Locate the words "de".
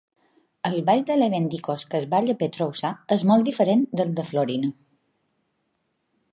1.09-1.17, 4.21-4.29